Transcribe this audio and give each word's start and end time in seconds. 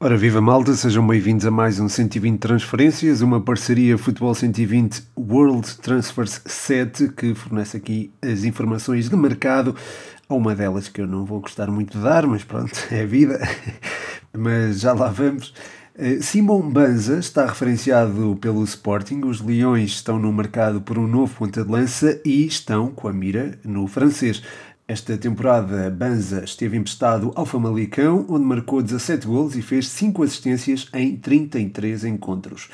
Ora, 0.00 0.16
viva 0.16 0.40
malta, 0.40 0.74
sejam 0.74 1.04
bem-vindos 1.04 1.44
a 1.44 1.50
mais 1.50 1.80
um 1.80 1.88
120 1.88 2.38
Transferências, 2.38 3.20
uma 3.20 3.40
parceria 3.40 3.98
Futebol 3.98 4.32
120 4.32 5.02
World 5.18 5.76
Transfers 5.78 6.40
7 6.46 7.08
que 7.08 7.34
fornece 7.34 7.76
aqui 7.76 8.12
as 8.22 8.44
informações 8.44 9.10
de 9.10 9.16
mercado. 9.16 9.74
Há 10.28 10.34
uma 10.34 10.54
delas 10.54 10.86
que 10.86 11.00
eu 11.00 11.06
não 11.08 11.24
vou 11.24 11.40
gostar 11.40 11.66
muito 11.66 11.98
de 11.98 12.04
dar, 12.04 12.28
mas 12.28 12.44
pronto, 12.44 12.72
é 12.92 13.04
vida. 13.04 13.40
mas 14.32 14.78
já 14.78 14.92
lá 14.92 15.08
vamos. 15.08 15.52
Eh, 15.96 16.20
Simon 16.22 16.70
Banza 16.70 17.18
está 17.18 17.44
referenciado 17.44 18.38
pelo 18.40 18.62
Sporting. 18.62 19.22
Os 19.24 19.40
Leões 19.40 19.90
estão 19.90 20.16
no 20.16 20.32
mercado 20.32 20.80
por 20.80 20.96
um 20.96 21.08
novo 21.08 21.34
ponta 21.34 21.64
de 21.64 21.70
lança 21.72 22.20
e 22.24 22.46
estão 22.46 22.92
com 22.92 23.08
a 23.08 23.12
mira 23.12 23.58
no 23.64 23.88
francês. 23.88 24.40
Esta 24.90 25.18
temporada, 25.18 25.90
Banza 25.90 26.42
esteve 26.44 26.78
emprestado 26.78 27.30
ao 27.34 27.44
Famalicão, 27.44 28.24
onde 28.26 28.46
marcou 28.46 28.80
17 28.80 29.26
gols 29.26 29.54
e 29.54 29.60
fez 29.60 29.86
5 29.86 30.22
assistências 30.22 30.88
em 30.94 31.14
33 31.14 32.04
encontros. 32.04 32.70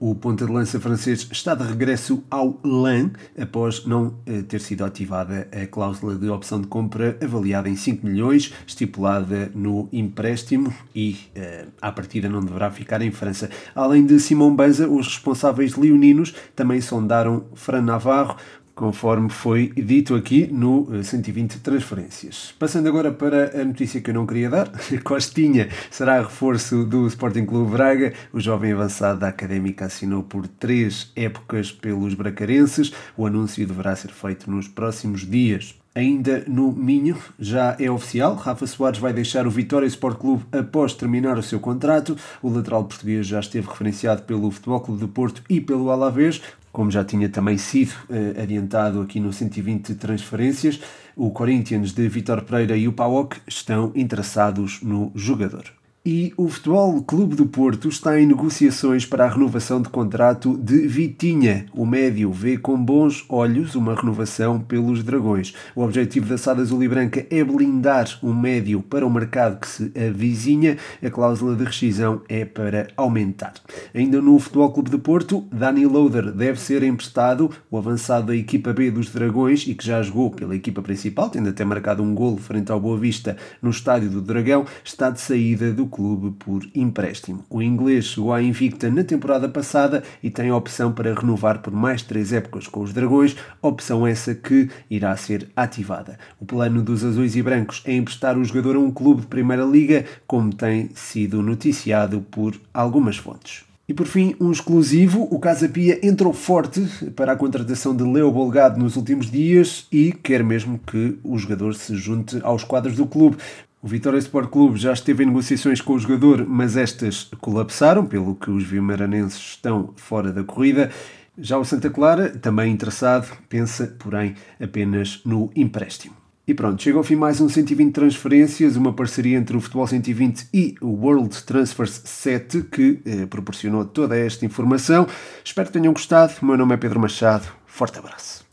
O 0.00 0.14
ponta 0.14 0.46
de 0.46 0.52
lança 0.52 0.80
francês 0.80 1.28
está 1.30 1.54
de 1.54 1.64
regresso 1.64 2.24
ao 2.30 2.58
LAN 2.64 3.10
após 3.38 3.84
não 3.84 4.14
eh, 4.24 4.40
ter 4.42 4.60
sido 4.62 4.82
ativada 4.82 5.46
a 5.52 5.66
cláusula 5.66 6.14
de 6.14 6.30
opção 6.30 6.58
de 6.58 6.68
compra 6.68 7.18
avaliada 7.22 7.68
em 7.68 7.76
5 7.76 8.06
milhões, 8.06 8.54
estipulada 8.66 9.50
no 9.54 9.90
empréstimo 9.92 10.72
e 10.94 11.18
uh, 11.36 11.68
à 11.82 11.92
partida 11.92 12.28
não 12.30 12.40
deverá 12.40 12.70
ficar 12.70 13.02
em 13.02 13.10
França. 13.10 13.50
Além 13.74 14.06
de 14.06 14.18
Simão 14.20 14.54
Banza, 14.54 14.88
os 14.88 15.08
responsáveis 15.08 15.74
leoninos 15.74 16.32
também 16.54 16.80
sondaram 16.80 17.44
Fran 17.54 17.82
Navarro, 17.82 18.36
conforme 18.78 19.28
foi 19.28 19.72
dito 19.76 20.14
aqui 20.14 20.46
no 20.46 21.02
120 21.02 21.56
eh, 21.56 21.58
transferências. 21.60 22.54
Passando 22.60 22.88
agora 22.88 23.10
para 23.10 23.60
a 23.60 23.64
notícia 23.64 24.00
que 24.00 24.08
eu 24.08 24.14
não 24.14 24.24
queria 24.24 24.48
dar, 24.48 24.70
Costinha 25.02 25.68
será 25.90 26.20
reforço 26.20 26.84
do 26.84 27.04
Sporting 27.08 27.44
Clube 27.44 27.72
Braga. 27.72 28.12
O 28.32 28.38
jovem 28.38 28.72
avançado 28.72 29.18
da 29.18 29.28
Académica 29.28 29.86
assinou 29.86 30.22
por 30.22 30.46
três 30.46 31.10
épocas 31.16 31.72
pelos 31.72 32.14
bracarenses. 32.14 32.92
O 33.16 33.26
anúncio 33.26 33.66
deverá 33.66 33.96
ser 33.96 34.12
feito 34.12 34.48
nos 34.48 34.68
próximos 34.68 35.28
dias. 35.28 35.74
Ainda 35.94 36.44
no 36.46 36.72
Minho, 36.72 37.16
já 37.38 37.76
é 37.78 37.90
oficial, 37.90 38.34
Rafa 38.34 38.66
Soares 38.66 39.00
vai 39.00 39.12
deixar 39.12 39.46
o 39.46 39.50
Vitória 39.50 39.86
Sport 39.86 40.18
Clube 40.18 40.44
após 40.52 40.94
terminar 40.94 41.36
o 41.36 41.42
seu 41.42 41.58
contrato. 41.58 42.16
O 42.42 42.48
lateral 42.48 42.84
português 42.84 43.26
já 43.26 43.40
esteve 43.40 43.66
referenciado 43.66 44.22
pelo 44.22 44.50
Futebol 44.50 44.80
Clube 44.80 45.00
do 45.00 45.08
Porto 45.08 45.42
e 45.48 45.60
pelo 45.60 45.90
Alavés 45.90 46.40
como 46.78 46.92
já 46.92 47.04
tinha 47.04 47.28
também 47.28 47.58
sido 47.58 47.90
uh, 48.08 48.40
adiantado 48.40 49.00
aqui 49.00 49.18
no 49.18 49.32
120 49.32 49.96
transferências, 49.96 50.80
o 51.16 51.30
Corinthians 51.30 51.92
de 51.92 52.08
Vitor 52.08 52.42
Pereira 52.42 52.76
e 52.76 52.86
o 52.86 52.92
PAOK 52.92 53.40
estão 53.48 53.90
interessados 53.96 54.80
no 54.80 55.10
jogador. 55.14 55.64
E 56.06 56.32
o 56.36 56.48
Futebol 56.48 57.02
Clube 57.02 57.34
do 57.34 57.44
Porto 57.44 57.88
está 57.88 58.18
em 58.18 58.24
negociações 58.24 59.04
para 59.04 59.24
a 59.24 59.28
renovação 59.28 59.82
de 59.82 59.88
contrato 59.88 60.56
de 60.56 60.86
Vitinha. 60.86 61.66
O 61.74 61.84
médio 61.84 62.32
vê 62.32 62.56
com 62.56 62.82
bons 62.82 63.26
olhos 63.28 63.74
uma 63.74 63.94
renovação 63.94 64.60
pelos 64.60 65.02
Dragões. 65.02 65.54
O 65.74 65.82
objetivo 65.82 66.26
da 66.26 66.38
Sada 66.38 66.62
Azul 66.62 66.82
e 66.84 66.88
Branca 66.88 67.26
é 67.28 67.42
blindar 67.42 68.08
o 68.22 68.32
médio 68.32 68.80
para 68.80 69.04
o 69.04 69.10
mercado 69.10 69.58
que 69.58 69.68
se 69.68 69.92
avizinha. 69.98 70.78
A 71.02 71.10
cláusula 71.10 71.56
de 71.56 71.64
rescisão 71.64 72.22
é 72.28 72.44
para 72.44 72.88
aumentar. 72.96 73.54
Ainda 73.92 74.22
no 74.22 74.38
Futebol 74.38 74.72
Clube 74.72 74.90
do 74.90 75.00
Porto, 75.00 75.46
Dani 75.52 75.84
Loader 75.84 76.32
deve 76.32 76.60
ser 76.60 76.84
emprestado. 76.84 77.50
O 77.70 77.76
avançado 77.76 78.28
da 78.28 78.36
equipa 78.36 78.72
B 78.72 78.90
dos 78.90 79.10
Dragões 79.10 79.66
e 79.66 79.74
que 79.74 79.84
já 79.84 80.00
jogou 80.00 80.30
pela 80.30 80.54
equipa 80.54 80.80
principal, 80.80 81.28
tendo 81.28 81.48
até 81.48 81.64
marcado 81.64 82.02
um 82.02 82.14
golo 82.14 82.38
frente 82.38 82.70
ao 82.70 82.80
Boa 82.80 82.96
Vista 82.96 83.36
no 83.60 83.68
estádio 83.70 84.08
do 84.08 84.22
Dragão, 84.22 84.64
está 84.84 85.10
de 85.10 85.20
saída 85.20 85.72
do 85.72 85.87
clube 85.88 86.36
por 86.38 86.62
empréstimo. 86.74 87.44
O 87.50 87.60
inglês 87.60 88.04
chegou 88.04 88.32
à 88.32 88.42
Invicta 88.42 88.90
na 88.90 89.02
temporada 89.02 89.48
passada 89.48 90.02
e 90.22 90.30
tem 90.30 90.50
a 90.50 90.56
opção 90.56 90.92
para 90.92 91.14
renovar 91.14 91.60
por 91.60 91.72
mais 91.72 92.02
três 92.02 92.32
épocas 92.32 92.68
com 92.68 92.80
os 92.80 92.92
Dragões, 92.92 93.36
opção 93.60 94.06
essa 94.06 94.34
que 94.34 94.68
irá 94.90 95.16
ser 95.16 95.48
ativada. 95.56 96.18
O 96.38 96.44
plano 96.44 96.82
dos 96.82 97.04
azuis 97.04 97.34
e 97.34 97.42
brancos 97.42 97.82
é 97.84 97.94
emprestar 97.94 98.38
o 98.38 98.44
jogador 98.44 98.76
a 98.76 98.80
um 98.80 98.90
clube 98.90 99.22
de 99.22 99.26
Primeira 99.26 99.64
Liga, 99.64 100.04
como 100.26 100.54
tem 100.54 100.90
sido 100.94 101.42
noticiado 101.42 102.20
por 102.30 102.54
algumas 102.72 103.16
fontes. 103.16 103.68
E 103.88 103.94
por 103.94 104.06
fim, 104.06 104.36
um 104.38 104.52
exclusivo, 104.52 105.26
o 105.30 105.38
Casa 105.38 105.66
Pia 105.66 105.98
entrou 106.06 106.34
forte 106.34 106.82
para 107.16 107.32
a 107.32 107.36
contratação 107.36 107.96
de 107.96 108.04
Leo 108.04 108.30
Bolgado 108.30 108.78
nos 108.78 108.96
últimos 108.96 109.30
dias 109.30 109.86
e 109.90 110.12
quer 110.12 110.44
mesmo 110.44 110.78
que 110.78 111.18
o 111.24 111.38
jogador 111.38 111.74
se 111.74 111.96
junte 111.96 112.38
aos 112.42 112.62
quadros 112.62 112.96
do 112.96 113.06
clube. 113.06 113.38
O 113.80 113.86
Vitória 113.86 114.18
Sport 114.18 114.50
Clube 114.50 114.76
já 114.76 114.92
esteve 114.92 115.22
em 115.22 115.26
negociações 115.26 115.80
com 115.80 115.92
o 115.92 115.98
jogador, 115.98 116.44
mas 116.48 116.76
estas 116.76 117.30
colapsaram, 117.40 118.04
pelo 118.04 118.34
que 118.34 118.50
os 118.50 118.64
vimaranenses 118.64 119.38
estão 119.38 119.92
fora 119.94 120.32
da 120.32 120.42
corrida. 120.42 120.90
Já 121.38 121.56
o 121.56 121.64
Santa 121.64 121.88
Clara, 121.88 122.30
também 122.30 122.72
interessado, 122.72 123.28
pensa, 123.48 123.94
porém, 124.00 124.34
apenas 124.60 125.20
no 125.24 125.52
empréstimo. 125.54 126.16
E 126.44 126.54
pronto, 126.54 126.82
chega 126.82 126.98
ao 126.98 127.04
fim 127.04 127.14
mais 127.14 127.40
um 127.40 127.48
120 127.48 127.92
transferências, 127.92 128.74
uma 128.74 128.92
parceria 128.92 129.38
entre 129.38 129.56
o 129.56 129.60
Futebol 129.60 129.86
120 129.86 130.48
e 130.52 130.74
o 130.80 130.88
World 130.88 131.44
Transfers 131.44 132.00
7, 132.04 132.62
que 132.62 133.00
eh, 133.04 133.26
proporcionou 133.26 133.84
toda 133.84 134.16
esta 134.16 134.44
informação. 134.44 135.06
Espero 135.44 135.68
que 135.68 135.74
tenham 135.74 135.92
gostado. 135.92 136.32
O 136.42 136.46
meu 136.46 136.56
nome 136.56 136.74
é 136.74 136.76
Pedro 136.78 136.98
Machado. 136.98 137.46
Forte 137.66 137.98
abraço. 137.98 138.44